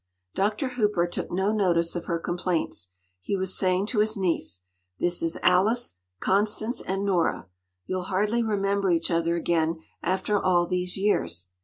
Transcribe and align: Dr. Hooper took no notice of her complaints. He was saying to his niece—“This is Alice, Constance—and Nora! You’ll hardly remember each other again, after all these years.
Dr. 0.33 0.69
Hooper 0.69 1.05
took 1.05 1.29
no 1.29 1.51
notice 1.51 1.95
of 1.95 2.05
her 2.05 2.17
complaints. 2.17 2.89
He 3.21 3.35
was 3.37 3.55
saying 3.55 3.85
to 3.89 3.99
his 3.99 4.17
niece—“This 4.17 5.21
is 5.21 5.37
Alice, 5.43 5.97
Constance—and 6.19 7.05
Nora! 7.05 7.45
You’ll 7.85 8.05
hardly 8.09 8.41
remember 8.41 8.89
each 8.89 9.11
other 9.11 9.35
again, 9.35 9.79
after 10.01 10.39
all 10.41 10.65
these 10.65 10.97
years. 10.97 11.49